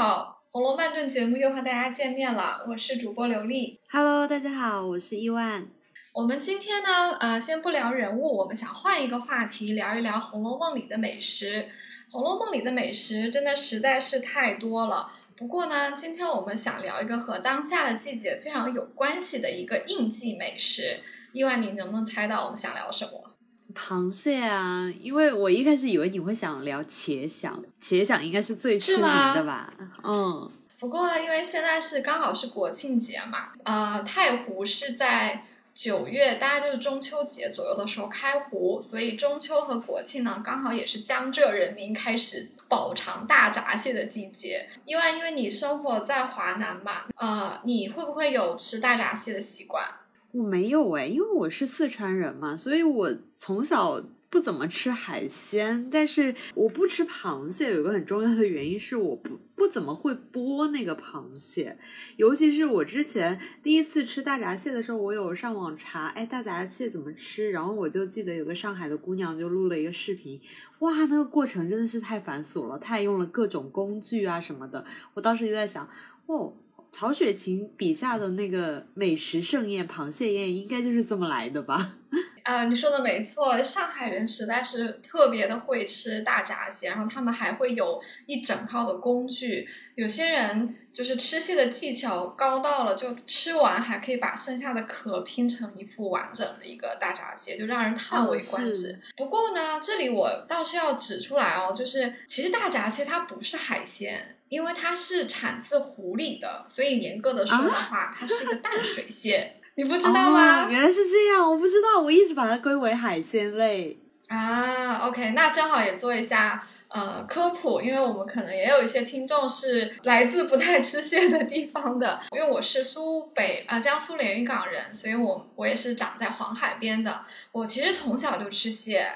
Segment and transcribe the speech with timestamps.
[0.00, 3.80] 好，《红楼漫顿》节目又和大家见面了，我是主播刘丽。
[3.90, 5.66] Hello，大家好，我是伊万。
[6.12, 11.62] 我们今天呢，呃，先不聊人物，我们想换一个话题，聊一聊《红楼梦》里的美食。
[12.12, 15.10] 《红楼梦》里的美食真的实在是太多了。
[15.36, 21.00] 不过呢，今天我们想聊一个和当下的季节非常有关系的一个应季美食。
[21.32, 23.27] 伊万，你能不能猜到我们想聊什么？
[23.74, 29.72] 螃蟹啊，因为我一开始以为你会想聊茄想，茄想应该是最出名的吧？
[30.02, 30.50] 嗯。
[30.80, 44.68] 不过因为现在是刚好是国庆节嘛，呃，太湖是在九月，大概就是中秋节左右的时候开湖，所以中秋和国庆呢，刚好也是江浙人民开始饱尝大闸蟹的季节。
[44.84, 49.84] 因为因为你生活在华南嘛，呃，你会不会有吃大闸蟹的习惯？
[50.32, 55.88] 我没有哎，因为我是四川人嘛，所以我从小不怎么吃海鲜。
[55.90, 61.78] 但是我不吃螃蟹有一个很重要的原因是我不不怎么会剥那个螃蟹，
[62.16, 67.50] 尤其是我之前第一次吃大闸蟹的时候，我有上网查，哎，大闸蟹怎么吃？
[67.50, 70.38] 然后我就记得有个上海的姑娘就录了一个视频，
[70.80, 74.84] 哇，那个过程真的是太繁琐了，她还用了各种工具啊什么的。
[75.14, 75.88] 我当时就在想，
[76.26, 76.54] 哦。
[76.90, 81.94] 曹雪芹笔下的那个美食盛宴——螃蟹宴，应该就是这么来的吧？
[82.42, 89.68] 啊、 呃，你说的没错，上海人实在是特别的会吃大闸蟹，然后他们还会有一整套的工具。
[89.94, 98.92] 有些人就是吃蟹的技巧高到了，就吃完还可以把剩下的壳拼成一副完整的一个大闸蟹，就让人叹为观止。
[98.92, 104.36] 哦、不过呢，这里我倒是要指出来哦，就是其实大闸蟹它不是海鲜。
[104.48, 109.54] 因为它是产自湖里的，所以严格的说的话，啊、它是一个淡水蟹。
[109.76, 110.68] 你不知道吗、哦？
[110.68, 113.96] 原来是这样，我不知道，我一直把它归为海鲜类
[114.26, 115.06] 啊。
[115.06, 122.20] OK，那正好也做一下呃科普，因为我们可能也有一些听众是来自不太吃蟹的地方的。
[122.32, 127.20] 因为我是苏北啊、呃、江苏连云港人，所以我我也是长在黄海边的。
[127.52, 129.08] 我其实从小就吃蟹。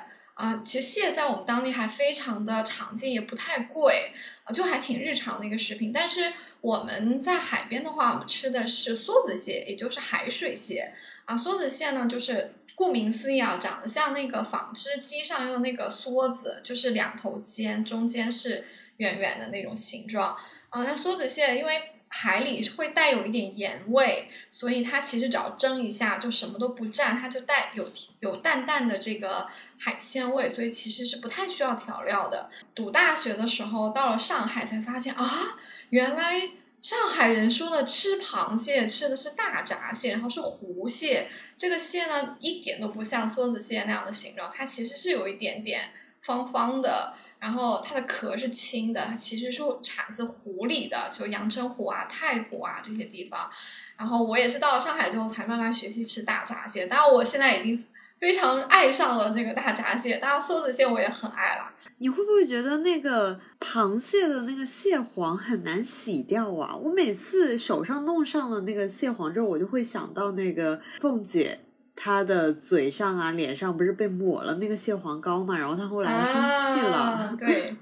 [0.43, 5.93] 啊、其实蟹在我们当地还非常的常见，也不太贵，啊、就还挺日常的一个食品。
[5.93, 10.93] 但是我们在海边的话，我们吃的是梭子蟹，也就是海水蟹
[11.27, 11.37] 啊。
[11.37, 18.67] 梭子蟹呢，就是顾名思义啊，长得像那个纺织机上用的那个梭子，就是两头尖，中间是
[18.97, 20.37] 圆圆的那种形状
[20.71, 20.83] 啊。
[20.83, 29.47] 那梭子蟹因为海里会带有一点盐味，所以它其实只要蒸一下就什么都不蘸，它就带有有淡淡的这个
[29.85, 32.49] 海鲜味，所以其实是不太需要调料的。
[32.73, 35.59] 读大学的时候到了上海才发现啊，
[35.91, 36.51] 原来
[36.81, 41.29] 上海人说的吃螃蟹吃的是大闸蟹，然后是湖蟹。
[41.57, 47.15] 这个蟹呢一点都不像梭子蟹那样的形状，它其实是有一点点方方的。
[47.41, 53.51] 然后它的壳是青的，它其实是产自湖里的，就阳澄湖啊、太湖啊这些地方。
[53.97, 57.85] 然后我也是到了上海之后才慢慢学习吃大闸蟹，当然我现在已经
[58.23, 61.75] 非常爱上了这个大闸蟹，当然梭子蟹我也很爱啦。
[61.99, 66.77] 你会不会觉得那个螃蟹的那个蟹黄很难洗掉啊？
[66.77, 71.59] 我每次手上弄上了那个蟹黄之后，我就会想到那个凤姐。
[71.97, 75.59] 她的嘴上啊、脸上不是被抹了那个蟹黄膏嘛？
[75.59, 76.97] 然后她后来生气了。
[76.97, 77.77] 啊、对，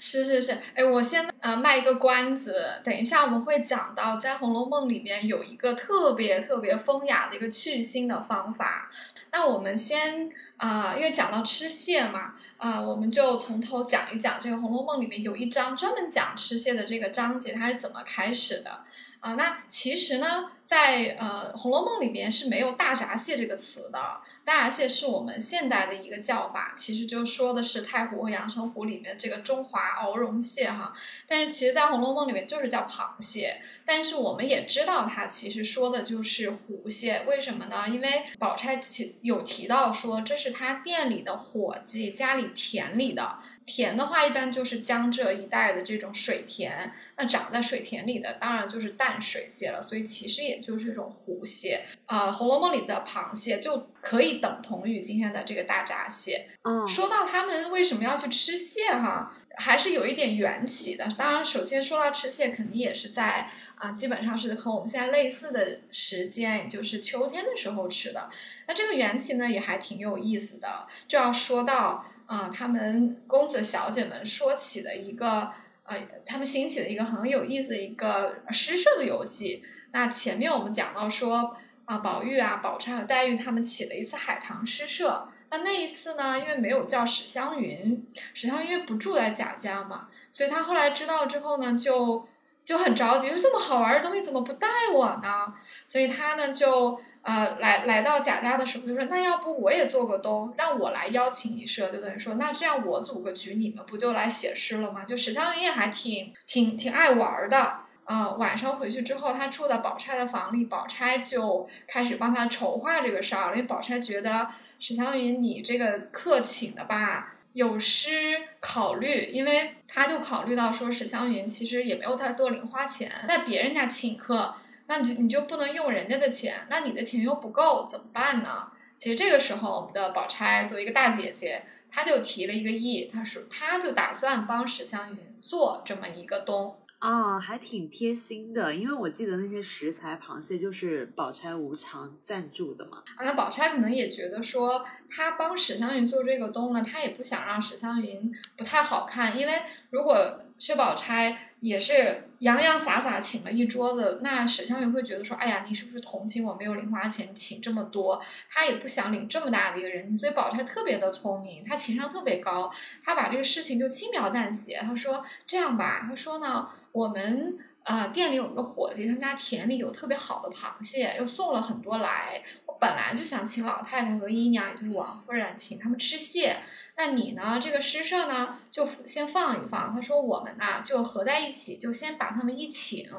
[0.00, 0.58] 是是是。
[0.74, 8.90] 哎，我先呃卖一个关子，等一下我们会讲到，在《红楼梦》里面有一个特别特别风雅的一个去腥的方法。
[9.34, 18.84] 那我们先啊、因为讲到吃蟹嘛，啊、我们就从头讲一讲这个《红楼梦》里面有一章专门讲吃蟹的这个章节，它是怎么开始的。
[19.24, 23.98] 啊、那其实呢，在呃《红楼梦》里边是没有大闸蟹这个词的，
[24.44, 30.92] 大闸蟹是我们现代的一个叫法，其实就说的是太湖和阳澄湖里面这个中华鳌绒蟹哈。
[31.26, 37.88] 但是其实，在《红楼梦》里面就是叫螃蟹，但是我们也知道它其实说的就是湖蟹，为什么呢？
[37.88, 43.38] 因为宝钗提有提到说这是他店里的伙计家里田里的。
[43.66, 49.80] 田的话，一般就是江浙一带的这种水田，那长在水田里的，当然就是淡水蟹了。
[49.80, 56.48] 所以其实也就是一种湖蟹啊，呃《红楼梦》里的螃蟹就可以等同于今天的这个大闸蟹。
[56.62, 61.08] 嗯，说到他们为什么要去吃蟹哈，还是有一点缘起的。
[61.16, 68.28] 当然，首先说到吃蟹，肯定也是在啊、呃，基本上是和我们现在类似的时间，也就是秋天的时候吃的。
[68.66, 72.06] 那这个缘起呢，也还挺有意思的，就要说到。
[72.26, 75.52] 啊、他们公子小姐们说起的一个
[75.84, 79.62] 呃，他们兴起的一个很有意思的一个诗社的游戏。
[79.92, 85.28] 那前面我们讲到说啊，宝玉啊、宝钗和黛玉他们起了一次海棠诗社。
[85.50, 92.26] 那那一次呢，因为没有叫史湘云，史湘云不住在贾家嘛，所以他后来知道之后呢，就
[92.64, 95.54] 就很着急，说这么好玩的东西怎么不带我呢？
[95.86, 105.04] 所以他呢就呃来来到贾家的时候就说，那要不我也做个东，让我来邀请一社，就等于说，那这样我组个局，你们不就来写诗了吗？
[105.04, 107.78] 就史湘云也还挺挺挺爱玩的。
[108.06, 114.46] 呃，晚上回去之后，他住在宝钗的房里，宝钗就开始帮他筹划这个事儿，因为宝钗觉得
[114.78, 124.54] 史湘云你这个客请的吧，有失考虑，因为他就考虑到说史湘云其实也没有太多零花钱，在别人家请客，
[124.86, 128.68] 那你就你就不能用人家的钱，那你的钱又不够，怎么办呢？
[128.96, 136.78] 其实这个时候，我们的宝钗作为一个大姐姐，她就提了一个议，她说她就打算帮史湘云做这么一个东。
[137.00, 143.02] 啊，还挺贴心的，因为我记得那些食材螃蟹就是宝钗无偿赞助的嘛。
[143.16, 149.52] 啊，那宝钗可能也觉得说，她帮史湘云做这个东呢，她也不想让史湘云不太好看，因为
[149.90, 158.22] 如果薛宝钗也是洋洋洒洒请了一桌子，那史湘云会觉得说，哎呀，你是不是同情我没有零花钱请这么多？
[158.50, 162.70] 她也不想领这么大的一个人，所以宝钗特别的聪明，她情商特别高，
[163.02, 166.68] 她把这个事情就轻描淡写，她说这样吧，她说呢。
[166.92, 172.40] 我们呃店里有一个伙计，他们家田里有特别好的螃蟹，又送了很多来。
[172.80, 176.56] 本来就想请老太太和姨娘，也就是王夫人，请他们吃蟹。
[176.96, 177.58] 那你呢？
[177.60, 179.92] 这个诗社呢，就先放一放。
[179.92, 183.10] 他说我们呢就合在一起，就先把他们一请，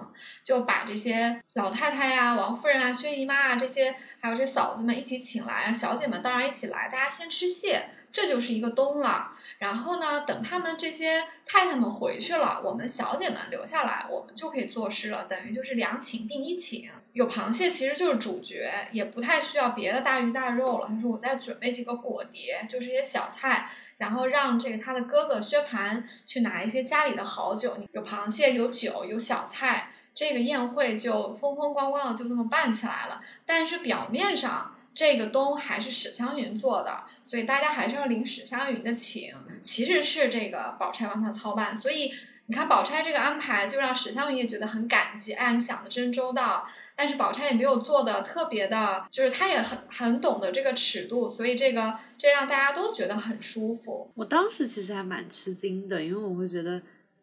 [0.46, 9.34] 就把这些老太太呀、王夫人啊、薛姨妈啊这些，还有这嫂子们一起请来，小姐们当然一起来，大家先吃蟹，这就是一个冬了。
[9.58, 15.24] 然后呢，等他们这些太太们回去了，我们小姐们留下来，我们就可以作诗了。
[15.24, 20.88] 等于就是两请并一请，有螃蟹其实就是主角，也不太需要别的大鱼大肉了。
[20.90, 33.22] 他说：“我再准备几个果碟，就是一些小菜，然后让这个他的哥哥薛蟠去拿一些家里的好酒，有螃蟹，有酒，有小菜，这个宴会就风风光光的就这么办起来了。
[33.46, 39.36] 但是表面上。”这个东还是史湘云做的，所以大家还是要领史湘云的情。
[39.62, 42.14] 其实是这个宝钗帮他操办，所以
[42.46, 45.34] 你看宝钗这个安排，就让史湘云也觉得很感激。
[45.34, 46.66] 哎，你想的真周到，
[46.96, 54.10] 但是宝钗也没有做的特别的，就是她也很很懂得这个尺度，所以这个这让大家都觉得很舒服。
[54.16, 56.82] 我当时其实还蛮吃惊的，因为我会觉得，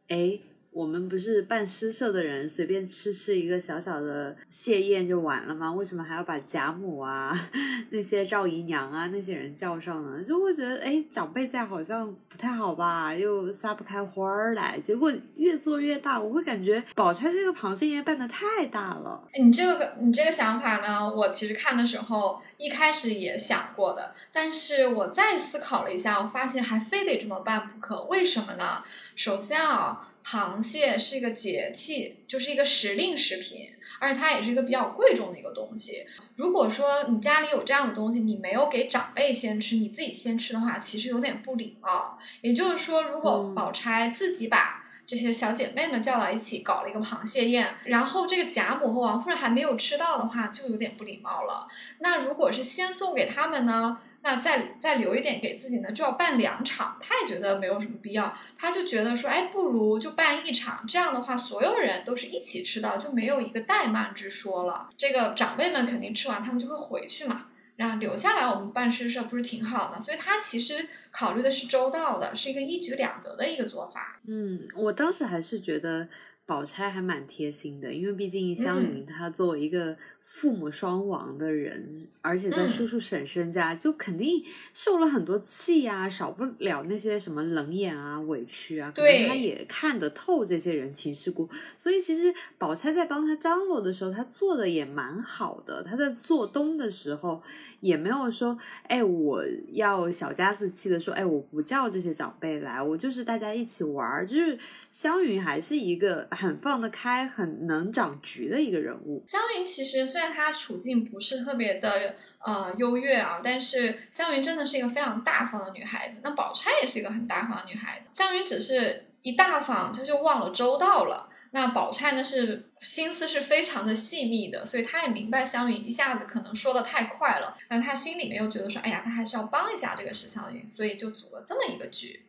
[0.08, 0.38] 哎。
[0.72, 5.70] 我们不是办诗社的人，随便吃吃一个小小的谢宴就完了吗？
[5.70, 7.38] 为什么还要把贾母啊、
[7.90, 10.24] 那些赵姨娘啊那些人叫上呢？
[10.24, 14.80] 就会觉得，哎，长辈在好像不太好吧，又撒不开花儿来。
[14.80, 19.28] 结果越做越大，我会感觉宝钗这个螃蟹宴办的太大了。
[19.38, 28.04] 你这个你这个想法呢，我其实看的时候一开始也想过的，但是我再思考了一下，我发现还非得这么办不可。
[28.04, 28.82] 为什么呢？
[29.14, 30.08] 首先啊。
[30.24, 36.06] 螃蟹是一个节气，就是一个时令食品，而且它也是一个比较贵重的一个东西。
[36.36, 42.19] 如果说你家里有这样的东西，你没有给长辈先吃，你自己先吃的话，其实有点不礼貌。
[42.40, 51.66] 也就是说，如果宝钗自己把这些小姐妹们叫到一起搞了一个螃蟹宴，然后这个贾母和王夫人还没有吃到的话，就有点不礼貌了。
[51.98, 53.98] 那如果是先送给他们呢？
[54.24, 58.32] 那再再留一点给自己呢，就要办两场，他也觉得没有什么必要，
[58.62, 64.89] 他就觉得说，哎，不如就办一场，这样的话，所有人都是一起吃到，就没有一个怠慢之说了。
[64.96, 70.01] 这个长辈们肯定吃完，他们就会回去嘛，然后留下来我们办诗社不是挺好的？
[70.01, 74.20] 所以他其实考虑的是周到的，是一个一举两得的一个做法。
[74.29, 76.08] 嗯，我当时还是觉得
[76.44, 79.96] 宝钗还蛮贴心的，因为毕竟湘云她作为一个。
[80.25, 88.91] 父母双亡的人，而且在叔叔婶婶家，就肯定受了很多气呀，少不了那些什么冷眼啊、委屈啊。
[88.96, 91.46] 可能她也看得透这些人情世故，
[91.77, 95.82] 所以其实宝钗在帮他张罗的时候，他做的也蛮好的。
[95.82, 97.43] 他在做东的时候，
[97.81, 104.27] 也没有说，哎，我要小家子气的说，哎，我不叫这些长辈来，我就是大家一起玩儿。
[104.27, 104.58] 就是
[104.91, 109.22] 湘云还是一个很放得开、很能掌局的一个人物。
[109.24, 110.32] 湘云其实虽然。
[110.32, 116.20] 她处境不是特别的呃优越啊，但是湘云真的是一个非常大方的女孩子。
[116.22, 118.06] 那宝钗也是一个很大方的女孩子。
[118.10, 121.29] 湘云只是一大方，她就忘了周到了。
[121.51, 132.22] 那宝钗呢是心思是非常的细密的，所以她也明白湘云一下子可能说的太快了，但她心里面又觉得说，哎呀，她还是要帮一下这个史湘云，所以就组了这么一个局。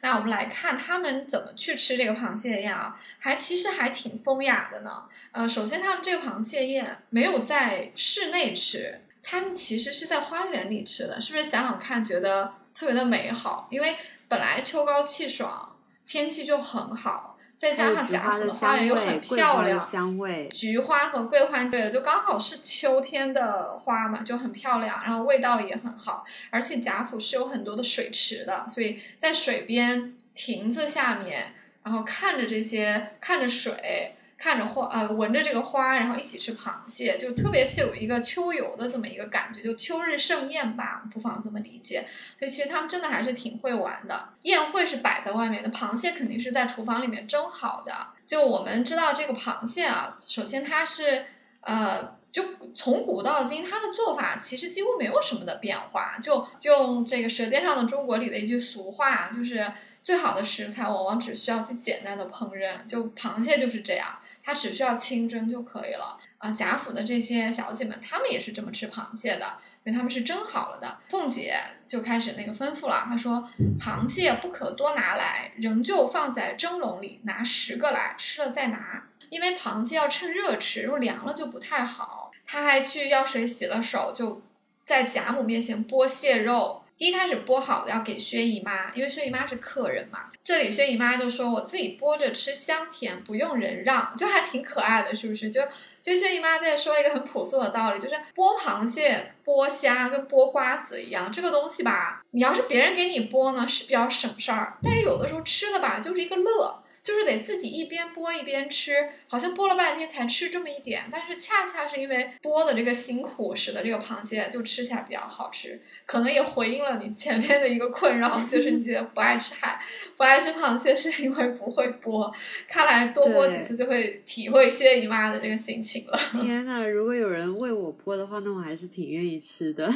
[0.00, 5.04] 那我们来看他们怎么去吃这个螃蟹宴啊，还其实还挺风雅的呢。
[5.32, 13.68] 呃，首先他们这个螃蟹宴没有在室内吃，他们其实是在花园里吃的，是不是想想看觉得特别的美好？
[13.70, 13.96] 因为
[14.28, 15.76] 本来秋高气爽，
[16.06, 17.37] 天气就很好。
[17.58, 26.24] 再加上贾府的花园又很漂亮，香味，菊花和桂花对了，就刚好是秋天的花嘛，就很漂亮，然后味道也很好。
[26.50, 34.14] 而且贾府是有很多的水池的，所以在水边亭子下面，然后看着这些，看着水。
[34.38, 42.06] 看着花，呃，闻着这个花，然后一起吃螃蟹，就特别是有一个秋游的这么一个感觉，就秋日盛宴吧，不妨这么理解。
[42.38, 44.28] 所以其实他们真的还是挺会玩的。
[44.42, 47.92] 宴会是摆在外面的，螃蟹肯定是在厨房里面蒸好的。
[48.28, 51.24] 就我们知道这个螃蟹啊，首先它是，
[51.62, 52.44] 呃，就
[52.76, 56.16] 从古到今，它的做法其实几乎没有什么的变化。
[56.22, 59.72] 就就这个《舌尖上的中国》里的一句俗话，就是
[60.04, 62.86] 最好的食材往往只需要去简单的烹饪。
[62.86, 64.16] 就螃蟹就是这样。
[64.48, 66.50] 它只需要清蒸就可以了啊！
[66.50, 70.96] 贾府的这些小姐们，她们也是这么吃螃蟹的，因为她们是蒸好了的。
[71.08, 71.54] 凤姐
[71.86, 73.46] 就开始那个吩咐了，她说
[73.78, 79.04] ：“螃蟹不可多拿来，仍旧放在蒸笼里，拿十个来，吃了再拿。
[79.28, 84.40] 因为螃蟹要趁热吃，如果凉了就不太好。”她还去药水洗了手，就
[84.82, 86.84] 在贾母面前剥蟹肉。
[86.98, 90.24] 第一开始剥好的要给薛姨妈，因为薛姨妈是客人嘛。
[90.42, 95.62] 这里薛姨妈就说：“我自己剥着吃香甜，不用人让，就还挺可爱的，是不是？”就
[96.00, 106.82] 就薛姨妈在说一个很朴素的道理，就是剥螃蟹、剥虾跟剥瓜子一样，这个东西吧，你要是别人给你剥呢，是比较省事儿，但是有的时候吃的吧，就是一个乐。
[107.00, 115.80] 就是得自己一边剥一边吃，好像剥了半天才吃这么一点，但是恰恰是因为剥的这个辛苦，使得这个螃蟹就吃起来比较好吃。
[116.08, 119.78] 可能也回应了你前面的一个困扰，就是你觉得不爱吃海，
[120.16, 122.32] 不爱吃螃蟹是因为不会剥。
[122.66, 126.18] 看来多剥几次就会体会薛姨妈的这个心情了。
[126.40, 129.86] 天呐，如果有人为我剥的话，那我还是挺愿意吃的。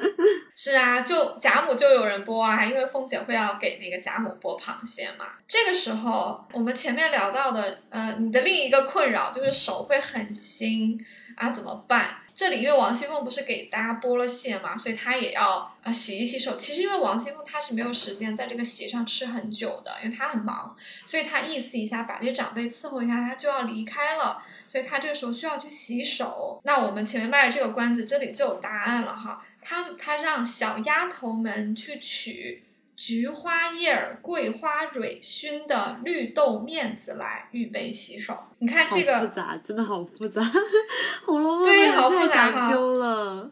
[0.54, 5.24] 是啊，就贾母就有人剥啊，因为凤姐会要给那个贾母剥螃蟹嘛。
[5.48, 6.44] 这个时候。
[6.52, 10.98] 我们前面聊到的，呃，你的另一个困扰就是手会很腥
[11.36, 12.10] 啊，怎么办？
[12.34, 16.56] 这里因为王熙凤不是给大家剥了蟹嘛，所以她也要啊洗一洗手。
[16.56, 20.76] 其实因为王熙凤她是没有时间在这个席上吃很久的，因为她很忙，
[21.06, 26.60] 所以她意思一下把这些长辈伺候一下，她就要离开了，所以她这个时候需要去洗手。
[26.64, 29.44] 那我们前面卖的这个关子，这里就有答案了哈。
[29.62, 32.64] 她她让小丫头们去取。
[32.96, 38.38] 菊花叶儿、桂花蕊熏的绿豆面子来预备洗手。
[38.58, 40.40] 你看这个复杂，真的好复杂，
[41.24, 43.50] 《红楼梦》对，好复杂哈。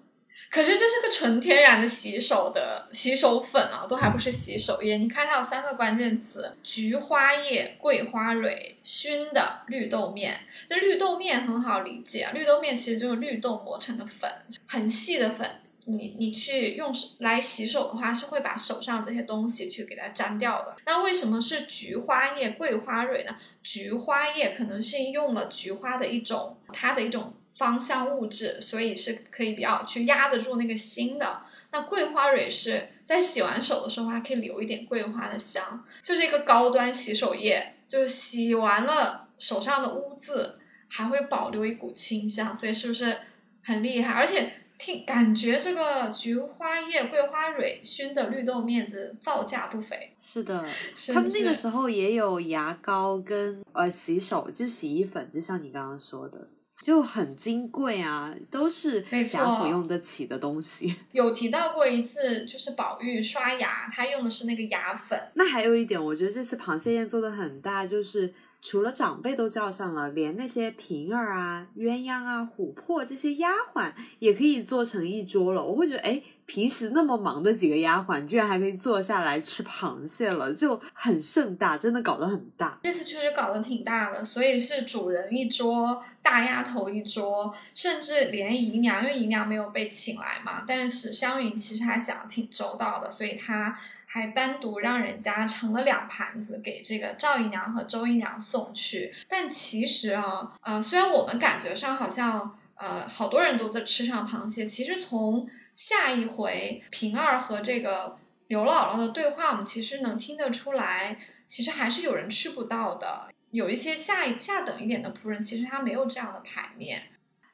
[0.50, 4.98] 可是这是个纯天然的洗手的洗手粉啊，都还不是洗手液。
[4.98, 10.40] 你看它有三个关键词：菊花叶、桂花蕊熏的绿豆面。
[10.68, 14.30] 这绿豆面很好理解，绿豆面其实就是绿豆磨成的粉，
[14.66, 15.50] 很细的粉。
[15.86, 20.76] 你你去用来洗手的话，是会把手上这些东西去给它粘掉的。
[20.86, 23.36] 那为什么是菊花叶、桂花蕊呢？
[23.64, 31.42] 菊花叶可能是用了菊花的一种它的一种芳香物质，所以是可以比较去压得住那个腥的。
[31.72, 40.58] 那桂花蕊是在洗完手的时候还可以留一点桂花的香，就是一个高端洗手液，就是洗完了手上的污渍
[40.88, 43.18] 还会保留一股清香，所以是不是
[43.64, 44.12] 很厉害？
[44.12, 44.58] 而且。
[44.78, 50.14] 听，感觉这个菊花叶、桂花蕊熏的绿豆面子造价不菲。
[50.20, 50.68] 是的，
[51.12, 56.48] 他们那个时候也有牙膏跟呃洗手，就洗衣粉，就像你刚刚说的，
[56.80, 60.96] 就很金贵啊，都是贾府用得起的东西。
[61.12, 65.20] 有提到过一次，就是宝玉刷牙，他用的是那个牙粉。
[65.34, 68.34] 那还有一点，我觉得这次螃蟹宴做的很大，就是。
[68.64, 75.62] 除了长辈都叫上了，连那些平儿啊、鸳鸯啊、琥珀这些丫鬟也可以做成一桌了。
[75.62, 82.78] 我会觉得，哎，平时那么忙的几个丫鬟，居然还可以坐下来吃螃蟹了，就很盛大，真的搞得很大。
[82.82, 90.62] 这次确实搞得挺大的，所以是主人一桌，大丫头一桌，甚至连姨娘，因为姨娘没有被请来嘛。
[90.66, 93.78] 但是湘云其实还想挺周到的，所以她。
[94.04, 117.04] 还单独让人家盛了两盘子给这个赵姨娘和周姨娘送去，但其实啊，呃，虽然我们感觉上好像呃好多人都在吃上螃蟹，其实从下一回平儿和这个刘姥姥的对话，我们其实能听得出来，其实还是有人吃不到的，有一些下一下等一点的仆人，其实他没有这样的牌面。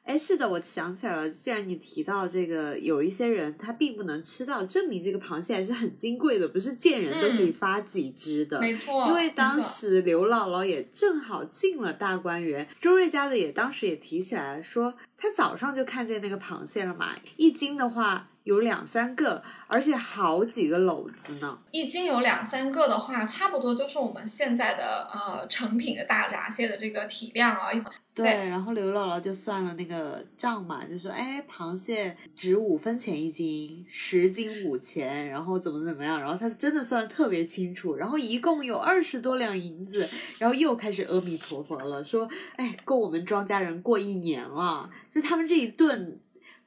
[0.09, 1.29] 哎，是的，我想起来了。
[1.29, 8.59] 既然你提到这个，有一些人他并不能吃到，证明这个螃蟹还是很金贵的，不是见人都可以发几只的。
[8.59, 18.29] 没错，因为当时刘姥姥也正好进了大观园，周瑞家的也当时也提起来说，他早上就看见那个螃蟹了嘛，一斤的话。
[18.49, 21.59] 有两三个，而且好几个篓子呢。
[21.69, 27.69] 一斤有两三个的话，差不多就是我们现在的呃成品的大闸蟹的这个体量啊。
[28.15, 46.19] 对，然后刘姥姥就算了那个账嘛，就说，哎，螃蟹值五分钱一斤，十斤五钱，然后怎么怎么样，然后他真的算的特别清楚，然后一共有二十多两银子，然后又开始阿弥陀佛了，说，哎，够我们庄家人过一年了，就他们这一顿。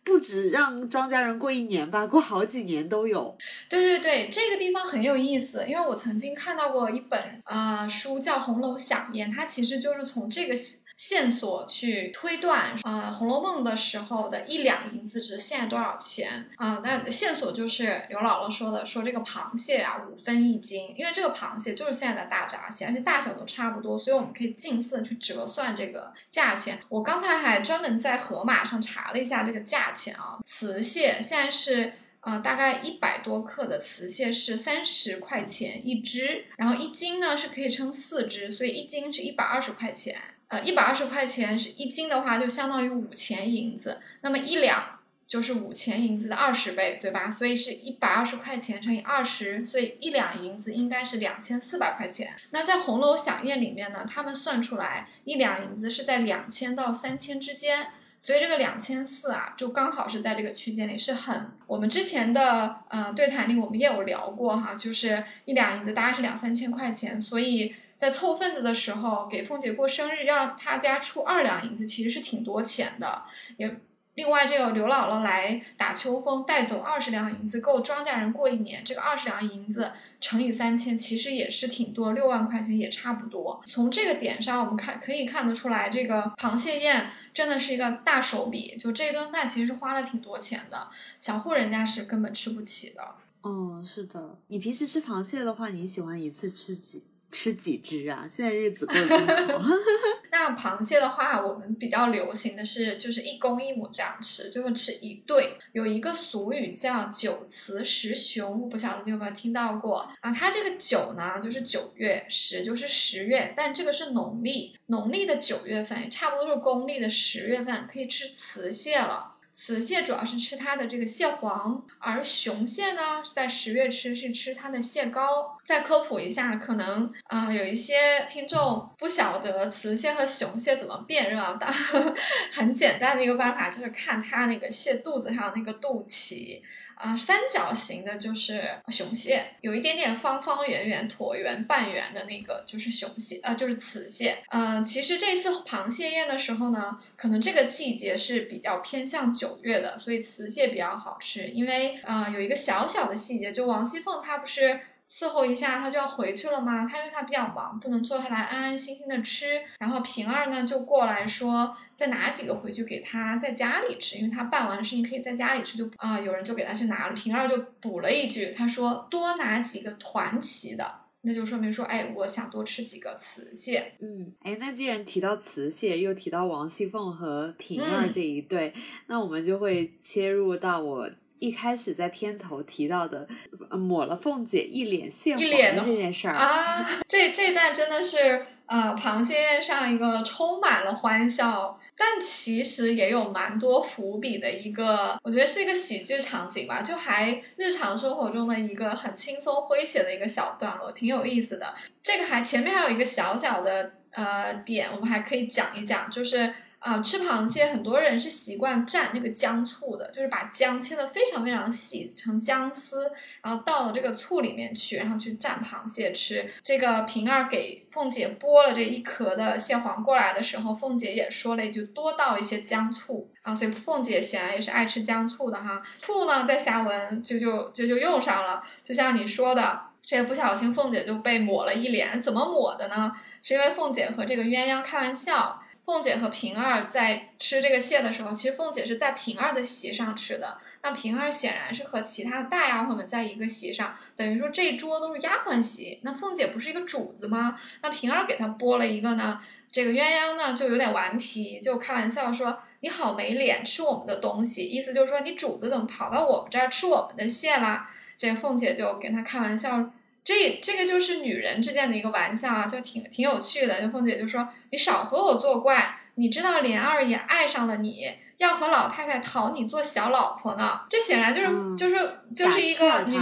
[0.04, 3.37] 不止让庄稼人过一年吧，过好几年都有。
[3.68, 10.54] 对对对，这个地方很有意思，因为我曾经看到过一本啊书叫《红楼响宴》，它其实就是从这个。
[10.96, 16.80] 线索去推断，呃，《红楼梦》的时候的一两银子值现在多少钱啊？
[16.84, 26.78] 那线索就是刘姥姥说的，说这个螃蟹啊五分一斤，因为这个螃蟹就是现在的大闸蟹，而且大小都差不多，所以我们可以近似的去折算这个价钱。
[26.88, 40.20] 我刚才还专门在盒马上查了一下这个价钱啊，雌蟹现在是呃大概一百多克的雌蟹是三十块钱一只，然后一斤呢是可以称四只，所以一斤是一百二十块钱。
[40.52, 44.02] 呃，一百二十块钱是一斤的话，就相当于五钱银子。
[44.21, 47.30] 那么一两就是五钱银子的二十倍，对吧？
[47.30, 52.35] 所以是一百二十块钱乘以二十，所以一两银子应该是两千四百块钱。
[52.50, 57.87] 那在《红楼响宴》里面呢，他们算出来一两银子是在两千到三千之间，
[58.18, 67.75] 所以这个两千四啊，就刚好是在这个区间里，是很我们之前的呃对谈里我们也有聊过哈，就是一两银子大概是两三千块钱，所以。
[68.02, 73.23] 在凑份子的时候，给凤姐过生日，要让她家出二两银子，其实是挺多钱的。
[73.59, 73.78] 也
[74.14, 78.82] 另外，这个刘姥姥来打秋风，带走二十两银子，够庄稼人过一年。
[78.85, 83.62] 这个二十两银子乘以三千，其实也是挺多，六万块钱也差不多。
[83.64, 88.76] 从这个点上，我们看可以看得出来，这个螃蟹宴真的是一个大手笔。
[88.76, 90.88] 就这顿饭，其实是花了挺多钱的，
[91.21, 93.14] 小户人家是根本吃不起的。
[93.42, 94.37] 哦，是的。
[94.49, 97.04] 你平时吃螃蟹的话，你喜欢一次吃几？
[97.32, 98.28] 吃几只啊？
[98.30, 99.64] 现在日子过得真好。
[100.30, 105.57] 那螃蟹的话，我们比较流行的是，就是一公一母这样吃，就会吃一对。
[105.72, 110.30] 有一个俗语叫“九雌十雄”，我不晓得你有没有听到过啊？
[110.33, 119.32] 它这个九呢，就是九月；十就是十月，但这个是农历，农历的九月份，差不多是公历的十月份，可以吃雌蟹了。
[119.52, 125.58] 雌蟹主要是吃它的这个蟹黄，而雄蟹呢在十月吃，是吃它的蟹膏。
[125.64, 131.66] 再科普一下，可能啊有一些听众不晓得雌蟹和雄蟹怎么辨认的，
[132.50, 136.62] 很简单的一个办法就是看它那个蟹肚子上那个肚脐。
[137.02, 144.38] 啊，三角形的就是雄蟹，有一点点方方圆圆、椭圆、半圆的那个就是雄蟹，呃，就是雌蟹。
[144.50, 151.48] 嗯，其实这次螃蟹宴的时候呢，可能这个季节是比较偏向九月的，所以雌蟹比较好吃。
[151.48, 154.80] 因为啊，有一个小小的细节，就王熙凤她不是。
[155.08, 156.86] 伺候一下，他就要回去了吗？
[156.86, 159.60] 他因为他比较忙，不能坐下来安安心心的吃。
[159.78, 165.76] 然后平儿呢就过来说，再拿几个回去给他在家里吃，因为他办完事情可以在家里吃。
[165.76, 167.14] 就啊，有人就给他去拿了。
[167.14, 170.90] 平儿就补了一句，他说多拿几个团旗的，
[171.22, 173.92] 那就说明说，哎，我想多吃几个雌蟹。
[174.00, 178.72] 嗯，哎，那既然提到雌蟹，又提到王熙凤和平儿这一对，
[179.08, 181.10] 那我们就会切入到我。
[181.42, 183.26] 一开始在片头提到的，
[183.70, 201.74] 抹了凤姐一脸蟹黄的这件事儿啊，这这段真的是呃，螃蟹宴上一个充满了欢笑，但其实也有蛮多伏笔的一个，我觉得是一个喜剧场景吧，就还日常生活中的一个很轻松诙谐的一个小段落，挺有意思的。
[202.05, 206.55] 这个还前面还有一个小小的呃点，我们还可以讲一讲，就是。
[206.83, 213.09] 啊，吃螃蟹很多人是习惯蘸那个姜醋的，就是把姜切的非常非常细成姜丝，
[213.40, 216.53] 然后倒到这个醋里面去，然后去蘸螃蟹吃。
[216.61, 225.81] 这个平儿给凤姐剥了这一壳的蟹黄过来的时候，凤姐也说了一句多倒一些姜醋啊，所以凤姐显然也是爱吃姜醋的哈。
[225.99, 233.12] 醋呢，在下文就就就就用上了，就像你说的，这不小心凤姐就被抹了一脸，怎么抹的呢？
[233.40, 235.62] 是因为凤姐和这个鸳鸯开玩笑。
[235.85, 240.59] 凤姐和平儿在吃这个蟹的时候，其实凤姐是在平儿的席上吃的。
[240.83, 245.99] 那平儿显然是和其他的大丫鬟们在一个席上，等于说这桌都是丫鬟席。
[246.03, 247.59] 那凤姐不是一个主子吗？
[247.83, 249.40] 那平儿给她剥了一个呢，
[249.71, 257.90] 这个鸳鸯呢就有点顽皮，就开玩笑说：“你好没脸，吃我们的东西。”意思就是说你主子怎么跑到我们这儿吃我们的蟹啦？
[258.16, 259.90] 这凤姐就跟他开玩笑。
[260.24, 263.82] 这这个就是女人之间的一个玩笑啊，就挺挺有趣的。
[263.82, 270.82] 就凤姐就说：“你少和我作怪，你知道莲二也爱上了你，要和老太太讨你做小老婆呢。
[270.88, 273.18] 这显然就是、嗯就是就是一个你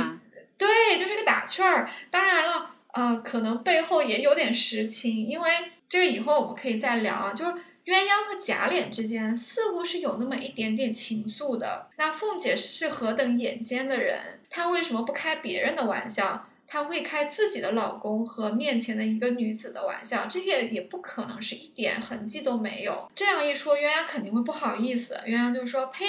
[0.58, 1.88] 对，就是一个打趣儿。
[2.10, 5.50] 当然了，呃，可能背后也有点实情，因为
[5.88, 7.32] 这个以后我们可以再聊啊。
[7.32, 7.52] 就是
[7.86, 11.88] 鸳鸯和贾琏之间似乎是有那么一点点情愫的。
[11.96, 16.46] 那凤姐是何等眼尖的人，她为什么不开别人的玩笑？
[16.72, 23.11] 她会开自己的老公和面前的一个女子的玩笑，这些也不可能是一点痕迹都没有。
[23.12, 25.20] 这样一说，鸳鸯肯定会不好意思。
[25.26, 26.06] 鸳鸯就说：“呸，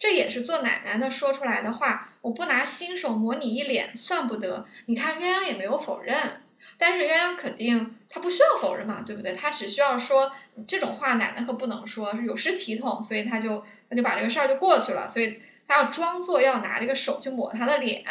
[0.00, 6.42] 这也是做奶奶的说出来的话，我不拿新手抹你一脸算不得。”你看鸳鸯也没有否认，
[6.76, 9.32] 但是鸳鸯肯定她不需要否认嘛，对不对？
[9.34, 10.32] 她只需要说
[10.66, 18.04] 这种话奶奶可不能说，是有失体统，所以她就她就把这个事儿就过去了，所以她要装作要拿这个手去抹她的脸。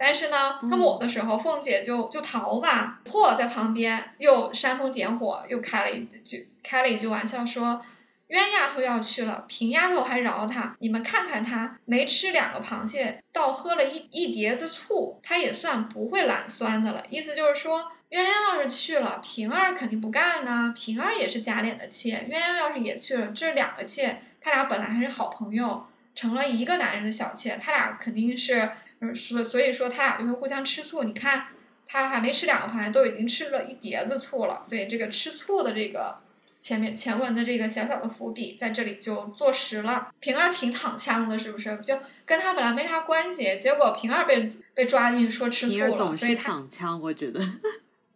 [0.00, 7.82] 但是呢，他抹的时候，凤姐就就逃吧，破在旁边又煽风点火，又开了一句开了一句玩笑说。
[8.28, 10.76] 冤丫头要去了，平丫头还饶她。
[10.78, 17.02] 你们看看她，没吃两个螃蟹，倒喝了一一碟子醋，她也算不会懒酸的了。
[17.10, 20.72] 意思就是说，鸳鸯要是去了，平儿肯定不干呢。
[20.76, 25.84] 平儿也是贾琏的妾，鸳鸯要是也去了，这两个妾，他俩本来还是好朋友，
[26.14, 31.02] 成了一个男人的小妾，他俩肯定是，呃，所所以说他俩就会互相吃醋。
[31.04, 31.48] 你看，
[31.86, 36.18] 他还没吃两个螃蟹，都已经吃了一碟子醋了，所以这个吃醋的这个。
[36.62, 40.12] 前面前文的这个小小的伏笔在这里就坐实了。
[40.20, 41.74] 平儿挺躺枪的，是不是？
[41.82, 47.40] 就跟他本来没啥关系，结果平儿被被抓进去说吃醋了，所以他躺枪，我觉得。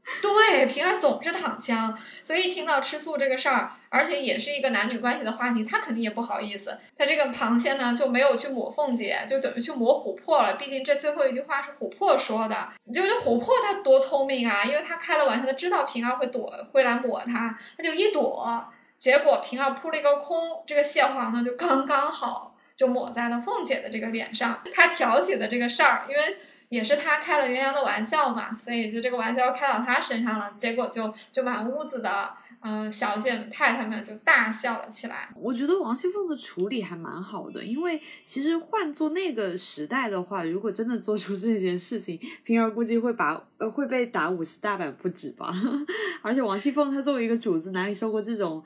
[0.20, 6.78] 对平儿总是躺枪，所以一听到吃醋这个事儿，而且也是一个男女关系的话题，他肯定也不好意思。
[6.96, 10.54] 他这个螃蟹呢就没有去抹凤姐，就等于去抹琥珀了。
[10.56, 18.62] 毕竟这最后一句话是琥珀说的，你就就琥珀他多聪明啊，因为他开了玩笑，他知道平儿会躲，会来抹他，他就一躲，
[18.98, 24.62] 结果平儿扑了一个空，这个蟹黄呢就刚刚好就抹在了凤姐的这个脸上。
[24.74, 26.36] 他挑起的这个事儿，因为。
[26.74, 32.28] 也是他开了鸳鸯的玩笑嘛，所以就这个玩笑开到他身上了，结果就就满屋子的
[32.62, 35.28] 嗯、呃小姐们太太们就大笑了起来。
[35.36, 45.54] 我觉得王熙凤的处理还蛮好的，因为其实换做那个时代的话，如果真的做出这件事情，平儿估计会把呃会被打五十大板不止吧。
[46.22, 48.64] 而且王熙凤她作为一个主子，哪里受过这种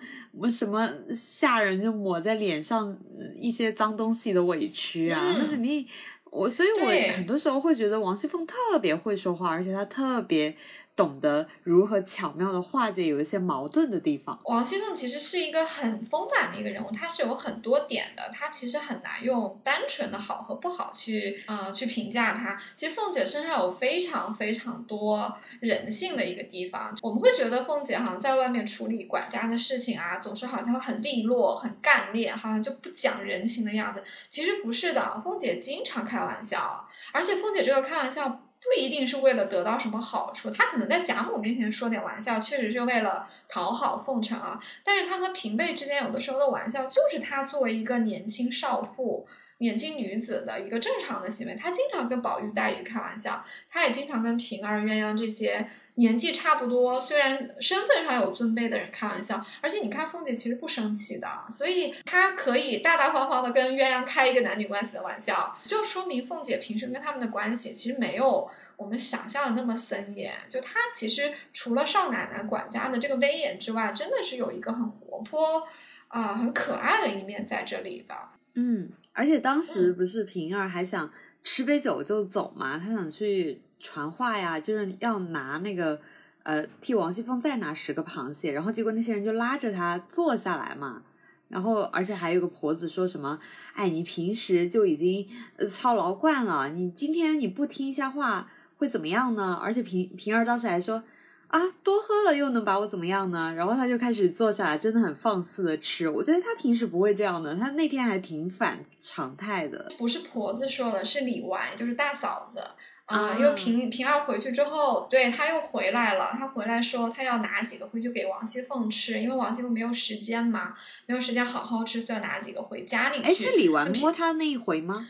[0.50, 2.86] 什么下人就抹在脸上
[3.18, 5.20] 呃一些脏东西的委屈啊？
[5.26, 5.86] 嗯那肯定。
[6.30, 10.54] 我所以，我很多时候会觉得王熙凤特别会说话，而且她特别
[10.98, 14.36] 懂得如何巧妙的化解有一些矛盾的地方。
[14.46, 22.60] 王熙凤其实是一个很丰满的一个人物，她是有很多点的，她其实很难用单纯的好和不好去呃去评价她。
[22.74, 34.02] 其实凤姐身上有非常非常多人性的一个地方，我们会觉得凤姐好像在外面处理管家的事情啊，总是好像很利落、很干练，好像就不讲人情的样子。
[34.28, 38.42] 其实不是的，凤姐经常开玩笑，而且凤姐这个开玩笑。
[38.68, 44.60] 不一定是为了得到什么好处，他可能在贾母面前说点玩笑，确实是为了讨好奉承啊。
[44.84, 49.26] 但是他和平辈之间有的时候的玩笑，就是他作为一个年轻少妇、
[49.58, 51.54] 年轻女子的一个正常的行为。
[51.54, 59.44] 他经常跟宝玉、黛玉开玩笑，他也经常跟平儿、鸳鸯这些年纪差不多，虽然身份上有尊卑的人开玩笑。
[59.60, 68.48] 而且你看凤姐其实不生气的，所以她可以大大方方的跟鸳鸯开一个男女关系的玩笑，就说明凤姐平时跟他们的关系其实没有。
[68.76, 75.66] 我们想象的那么森严，就她其实除了少奶奶管家的这个威严之外，真的是有一个很活泼
[76.06, 78.14] 啊、呃很可爱的一面在这里的。
[78.54, 81.10] 嗯，而且当时不是平儿还想
[81.42, 86.00] 吃杯酒就走嘛，她想去传话呀，就是要拿那个
[86.42, 91.02] 呃替王熙凤再拿十个螃蟹，然后结果那些人就拉着她坐下来嘛。
[91.48, 93.40] 然后，而且还有个婆子说什么
[93.72, 95.26] ：“哎，你平时就已经
[95.66, 101.02] 操劳惯了，你今天你不听一下话，会怎么样呢？”而且平平儿当时还说
[101.48, 106.06] ：“啊，多喝了又能把我怎么样呢？”然后他就开始坐下来，真的很放肆的吃。
[106.06, 109.90] 我觉得他平时不会这样的，他那天还挺反常态的。
[109.96, 112.62] 不是婆子说的，是李纨，就是大嫂子。
[113.08, 116.36] 啊、啊因为平平儿回去之后，对他又回来了。
[116.38, 120.74] 他回来说，他要拿几个回去给王熙凤吃，因为王熙凤没有时间嘛，
[121.06, 123.24] 没有时间好好吃，所以要拿几个回家里去。
[123.24, 125.08] 哎，是李纨平摸他那一回吗？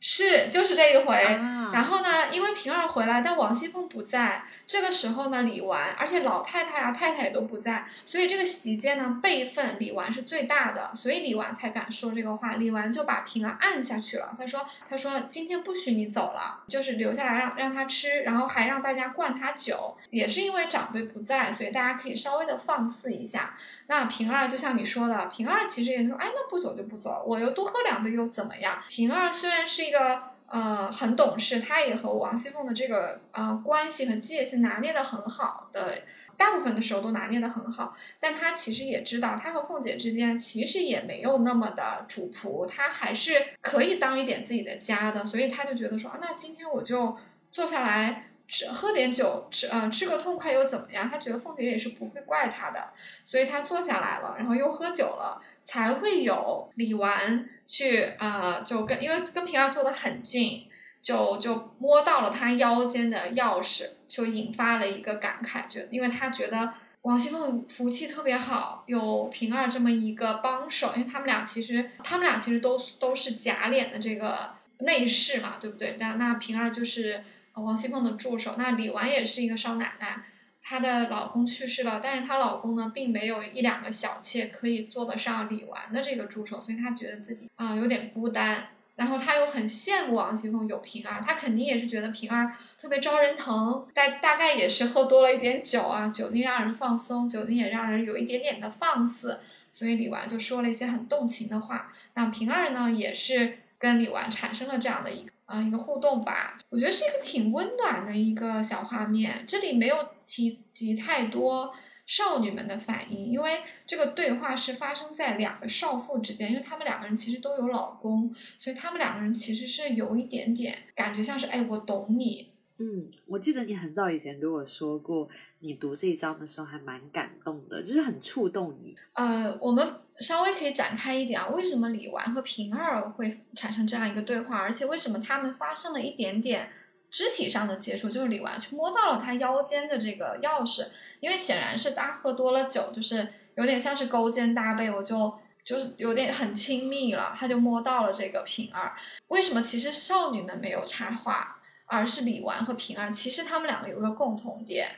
[0.00, 1.14] 是，就是这一回。
[1.14, 12.56] 啊然后呢，因为平儿回来，但王熙凤不在，这个时候呢，李纨，而且老太太啊、太太也都不在，所以这个席间呢，辈分李纨是最大的，所以李纨才敢说这个话。
[12.56, 23.54] 李纨就把平儿按下去了，他说：“他说今天不许你走了，就是留下来让让他吃，然后还让大家灌他酒，也是因为长辈不在，所以大家可以稍微的放肆一下。
[23.86, 28.82] 那平儿就像你说的，平儿其实也说，哎，那不走就不走，我又多喝两杯又怎么样？
[28.88, 36.02] 平儿虽然是一个。”呃，很懂事，他也和王熙凤的这个呃关系和界限拿捏的很好的，
[36.36, 37.96] 大部分的时候都拿捏的很好。
[38.20, 45.26] 但他其实也知道，他和凤姐之间其实也没有那么的主仆，他还是可以当一点自己的家的。
[45.26, 47.16] 所以他就觉得说，啊，那今天我就
[47.50, 51.10] 坐下来吃喝点酒，吃呃吃个痛快又怎么样？
[51.10, 52.90] 他觉得凤姐也是不会怪他的，
[53.24, 55.42] 所以他坐下来了，然后又喝酒了。
[55.62, 60.68] 才会有李纨去啊，就跟因为跟平儿坐得很近，
[61.02, 75.96] 就就摸到了他腰间的钥匙，就引发了一个感慨，就因为他觉得王熙凤福气特别好，有平儿这么一个帮手，因为他们俩其实他们俩其实都都是贾琏的这个内侍嘛，对不对？
[75.98, 77.24] 那那平儿就是
[77.62, 80.22] 王熙凤的助手，那李纨也是一个少奶奶。
[80.68, 88.68] 她的老公去世了，但是她老公呢，并没有一两个小妾可以做得上李纨的这个助手，所以她觉得自己啊有点孤单。
[88.96, 93.86] 然后她又很羡慕王熙凤有平儿，她肯定也是觉得平儿特别招人疼。
[93.94, 99.38] 大大概也是喝多了一点酒啊，酒精让人放松，酒精也让人有一点点的放肆，
[99.70, 101.92] 所以李纨就说了一些很动情的话。
[102.14, 105.30] 那平儿呢，也是跟李纨产生了这样的一个。
[105.46, 109.44] 啊，一个互动吧，我觉得是一个挺温暖的一个小画面。
[109.46, 111.72] 这里没有提及太多
[112.04, 122.50] 少女们的反应，因为这个对话是发生在两个少妇之间，因为她们两个人其实都有老公，所以她们两个人其实是有一点点感觉像是，哎，我懂你。
[122.78, 125.28] 嗯，我记得你很早以前跟我说过，
[125.60, 128.96] 你读这一章的时候还蛮感动的，就是很触动你。
[129.12, 129.88] 呃，我们
[130.20, 136.70] 稍微可以展开一点啊，为什么李纨和平儿会产生这样一个对话，而且为什么他们发生了一点点
[137.10, 140.88] 肢体上的接触，就是李纨去摸到了他腰间的这个钥匙，
[141.20, 148.94] 因为显然是他喝多了酒，就是有点像是勾肩搭背，我就就是有点很亲密了，他就摸到了这个平儿。
[149.28, 151.52] 为什么其实少女们没有插话？
[151.88, 154.90] 而是李纨和平儿，其实他们两个有个共同点，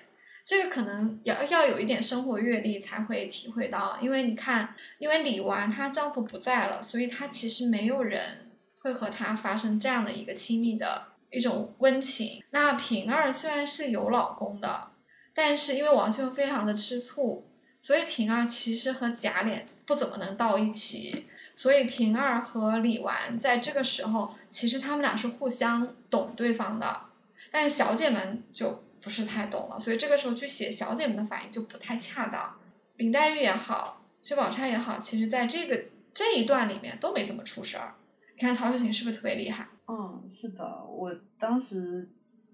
[0.48, 3.98] 这个可能要要有一点生活阅历才会体会到。
[4.00, 12.42] 因为你看，因为李纨她丈夫不在了，所以她其实没有人会和她发生这样的一个亲密的一种温情。
[12.52, 14.88] 那平儿虽然是有老公的，
[15.34, 17.46] 但是因为王熙凤非常的吃醋，
[17.82, 21.26] 所以平儿其实和贾琏不怎么能到一起。
[21.56, 27.02] 所以平儿和李纨在这个时候，其实他们俩是互相懂对方的，
[27.50, 32.54] 但是小姐们就不是太懂了，所以这个时候去写小姐们的反应就不太恰当。
[32.98, 37.94] 林黛玉也好，薛宝钗也好，其实在这个这一段里面都没怎么出事儿。
[38.34, 39.66] 你看曹雪芹是不是特别厉害？
[39.86, 42.06] 嗯，是的，我当时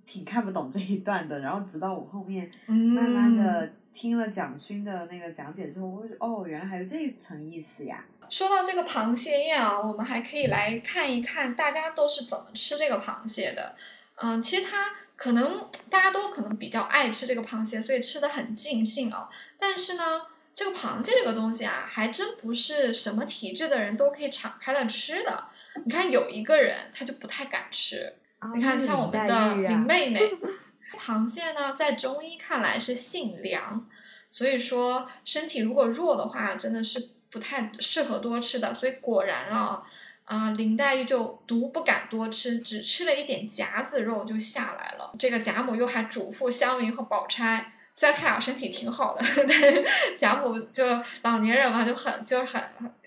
[0.07, 8.05] 挺看不懂这一段的，然后直到我后面慢慢的听了蒋勋的那个讲解之后，我就哦，原来还有这一层意思呀。
[8.31, 13.75] 说到这个螃蟹宴啊，我们还可以来看一看大家都是怎么吃这个螃蟹的。
[14.17, 19.29] 嗯，其实它可能大家都可能比较爱吃这个螃蟹，所以吃的很尽兴啊。
[19.59, 20.23] 但是呢，
[20.55, 25.45] 这个螃蟹这个东西啊，还真不是什么体质的人都可以敞开了吃的。
[25.85, 28.15] 你看有一个人他就不太敢吃，
[28.55, 30.21] 你看像我们的林妹妹，
[30.99, 33.87] 螃蟹呢在中医看来是性凉，
[34.31, 37.11] 所以说身体如果弱的话，真的是。
[37.31, 39.83] 不太适合多吃的，所以果然啊，
[40.25, 45.15] 啊林黛玉就独不敢多吃，只吃了一点夹子肉就下来了。
[45.19, 49.85] 这个贾母又还嘱咐湘云和宝钗，虽然他俩身体挺好的， 但是
[50.19, 50.83] 贾母就
[51.23, 52.63] 老年人嘛，就很就是很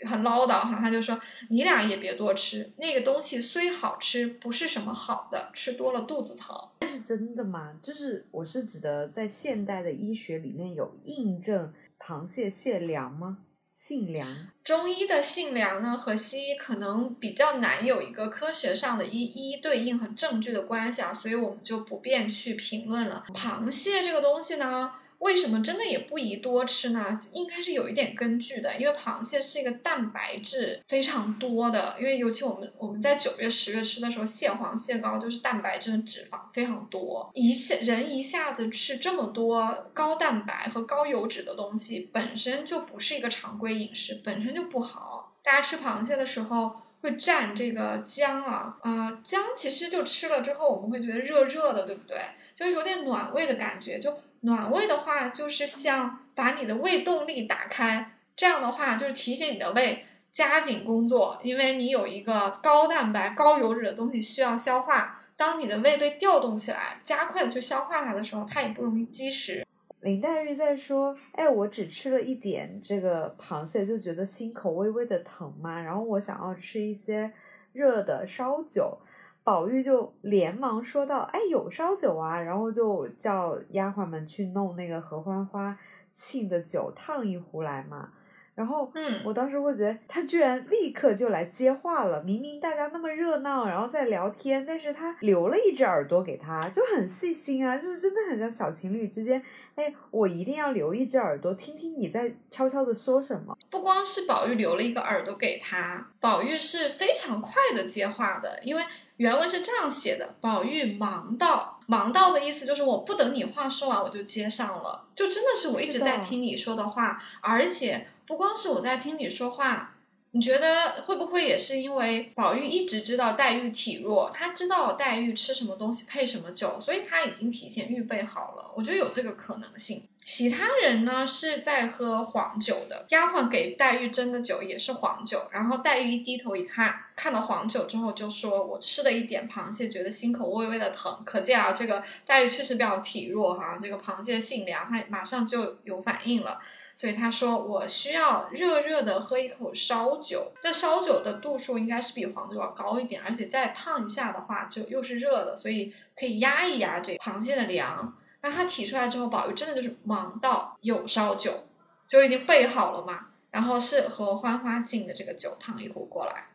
[0.05, 6.55] 很唠叨哈，他就说你俩也别多吃，那个东西虽好吃，不是什么好的，吃多了肚子疼。
[6.81, 7.73] 这是真的吗？
[7.81, 13.39] 就是我是指的，在现代的医学里面有印证螃蟹泻凉吗？
[13.77, 23.23] 性凉，中医的性凉呢，和西医可能比较难有一个科学上的一一对应和证据的关系啊，所以我们就不便去评论了。
[23.35, 24.91] 螃蟹这个东西呢？
[25.19, 27.19] 为什么真的也不宜多吃呢？
[27.33, 45.33] 应该是有一点根据的，因为螃蟹是一个蛋白质非常多的，因为尤其我们我们在九月十月吃的时候，蟹黄、蟹膏就是蛋白质脂肪非常多，一下人一下子吃这么多高蛋白和高油脂的东西，本身就不是一个常规饮食，本身就不好。
[45.43, 52.17] 大家吃螃蟹的时候，会蘸这个姜啊，啊，姜其实就吃了之后我们会觉得热热的，对不对？
[52.55, 53.99] 就有点暖胃的感觉。
[53.99, 65.21] 就暖胃的话，就是像把你的胃动力打开，这样的话就是提醒你的胃加紧工作，因为你有一个高蛋白、高油脂的东西需要消化。
[65.35, 69.66] 当你的胃被调动起来，加快的去消化它的时候，它也不容易积食。
[70.01, 75.81] 林黛玉在说：“哎，我只吃了一点这个螃蟹，就觉得心口微微的疼嘛。
[75.81, 77.31] 然后我想要吃一些
[77.73, 78.97] 热的烧酒。”
[79.43, 85.79] 宝玉就连忙说道：“哎，有烧酒啊！”然后就叫丫鬟们去弄那个合欢花
[86.17, 88.11] 沁的酒，烫一壶来嘛。
[88.57, 92.23] 然后，嗯，我当时会觉得他居然立刻就来接话了。
[92.23, 99.39] 明明大家那么热闹，然后在聊天，但是他留了一只耳朵给他，就很细心啊，就是真的很像小情侣之间。
[99.75, 103.55] 哎，我一定要留一只耳朵，听听你在悄悄的说什么。
[103.69, 108.81] 不光是宝玉留了一个耳朵给他，宝玉是非常快的接话的，因为
[109.17, 118.07] 原文是这样写的：宝玉忙到，忙到的意思就是我不等你话说完我就接上了，就真的是我一直在听你说的话，而且。
[118.27, 119.95] 不光是我在听你说话，
[120.31, 128.69] 你觉得会不会也是因为宝玉一直知道黛玉体弱，他知道黛玉吃什么东西配什么酒，所以他已经提前预备好了。
[128.75, 130.03] 我觉得有这个可能性。
[130.19, 135.47] 其他人呢是在喝黄酒的，丫鬟给黛玉斟的酒也是黄酒。
[135.51, 143.79] 然后黛玉一低头一看，看到黄酒之后就说：“我吃了一点螃蟹，觉得心口微微的疼。”可见啊，这个黛玉确实比较体弱哈。
[143.81, 146.59] 这个螃蟹性凉，她马上就有反应了。
[146.97, 158.17] 所以他说我需要热热的喝一口烧酒，这烧酒的度数应该是比黄酒要高一点，而且再烫一下的话就又是热的，所以可以压一压这螃蟹的凉。
[158.41, 161.67] 那他提出来之后，宝玉真的就是忙到有烧酒，
[162.07, 166.47] 就已经备好了嘛，然后是和欢花敬的这个酒烫一壶过来，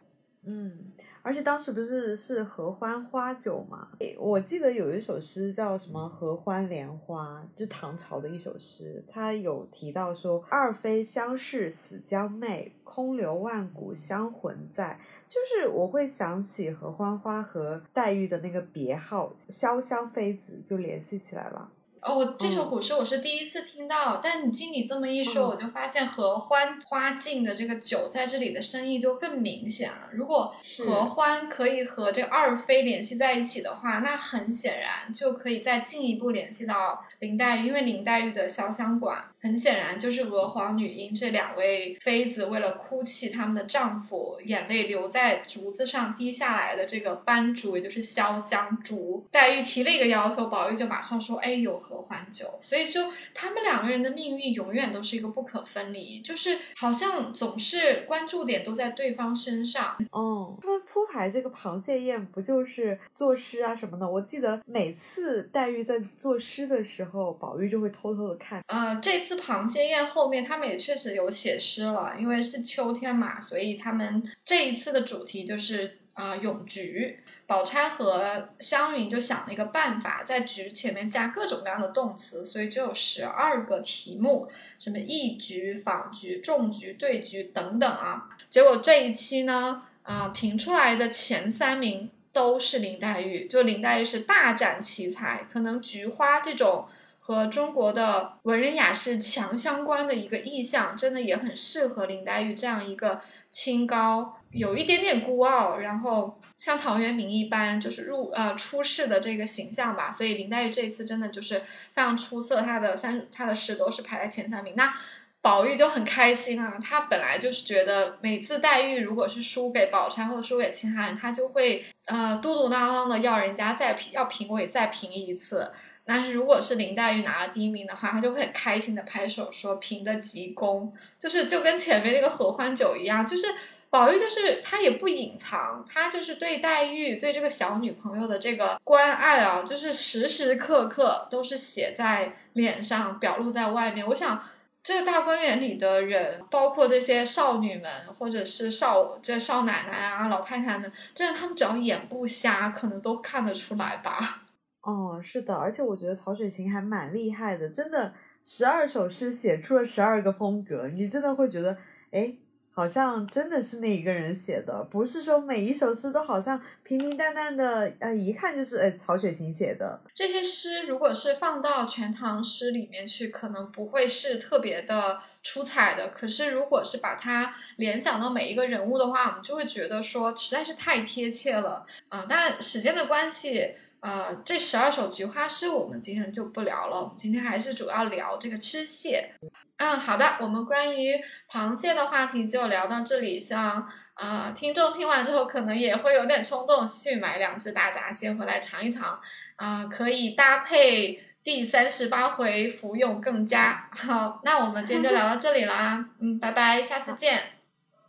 [0.45, 0.92] 嗯。
[1.23, 3.89] 而且当时不是是合欢花酒嘛？
[4.19, 14.99] 我记得有一首诗叫什么《合欢莲花》，就唐朝的一首诗，它有提到说“二妃相视死将寐，空留万古香魂在”，
[15.31, 21.71] 就是我会想起合欢花和黛玉的那个别号“潇湘妃子”，就联系起来了。
[22.03, 30.09] 哦，这首古诗我是第一次听到，但你经你这么一说，我就发现合欢花径的这个酒在这里的深意就更明显了。
[30.11, 30.53] 如果
[30.85, 49.27] 合欢可以和这二妃联系在一起的话，那很显然就可以再进一步联系到林黛玉，因为林黛玉的潇湘馆很显然就是娥皇女英这两位妃子为了哭泣他们的丈夫，眼泪流在竹子上滴下来的这个斑竹，也就是潇湘竹。
[49.31, 59.97] 黛玉提了一个要求，宝玉就马上说：“哎，有。”何欢酒，所以说他们两个人的命运永远都是一个不可分离，就是好像总是关注点都在对方身上。
[60.13, 64.09] 哦，他们铺排这个螃蟹宴不就是作诗啊什么的？
[64.09, 68.63] 我记得每次黛玉在作诗的时候，宝玉就会偷偷的看。
[68.69, 77.21] 呃，这次螃蟹宴后面他们也确实有写诗了，因为是秋天嘛，所以他们这一次的主题就是啊咏菊。
[77.45, 88.31] 宝钗和湘云就想了一个办法，在“菊”前面加各种各样的动词，所以就有十二个题目，什么一菊、访菊、种菊、对菊等等啊。
[88.49, 96.87] 结果这一期呢，啊，评出来的前三名都是林黛玉，就林黛玉是大展奇才，可能菊花这种
[97.25, 106.39] 和中国的文人雅士强相关的一个意象，真的也很适合林黛玉这样一个清高，有一点点孤傲，然后。
[106.59, 111.59] 像陶渊明一般，就是入呃出世的这个形象吧，所以林黛玉这一次真的就是
[111.91, 114.75] 非常出色，她的三她的诗都是排在前三名。
[114.77, 114.95] 那
[115.41, 125.73] 宝玉就很开心啊，他本来就是觉得每次黛玉如果是输给宝钗或者输给其他人，他就会呃嘟嘟囔囔的要人家再评要评委再评一次。
[126.05, 133.47] 但是如果是林黛玉拿了第一名的话，她就会很开心的拍手说评的极功，就是就跟前面那个合欢酒一样，就是。
[133.93, 144.09] 宝玉就是他也不隐藏，他就是对黛玉对这个小女朋友的这个关爱啊，就是时时刻刻都是写在脸上，表露在外面。
[144.09, 144.45] 我想
[144.83, 154.42] 这个大观园里的人，包括这些少女们，或者是少这少奶奶啊、老太太们，真的他们只要眼不瞎，可能都看得出来吧。
[154.83, 158.13] 哦，是的，而且我觉得曹雪芹还蛮厉害的，真的
[158.45, 161.77] 十二首诗写出了十二个风格，你真的会觉得，
[162.11, 162.35] 哎。
[162.75, 170.01] 好像真的是那一个人写的，不是说每一首诗都好像平平淡淡的，呃，一看就是哎曹雪芹写的。
[170.15, 176.09] 这些诗如果是放到全唐诗里面去，可能不会是特别的出彩的。
[176.17, 181.85] 可是如果是把它联想到每一个人物的话，我们就会觉得说实在是太贴切了。
[182.09, 189.33] 嗯，但时间的关系，呃，这十二首菊花诗我们今天就不聊了，我们今天还是主要聊这个吃蟹。
[189.77, 191.15] 嗯，好的，我们关于
[191.49, 193.39] 螃蟹的话题就聊到这里。
[193.39, 199.21] 希望呃听众听完之后，可能也会有点冲动去买两只大闸蟹回来尝一尝，
[199.55, 203.89] 啊，可以搭配第三十八回服用更佳。
[203.93, 207.41] 好，那我们今天就聊到这里啦，嗯，拜拜，下次见，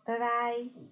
[0.04, 0.84] 拜拜。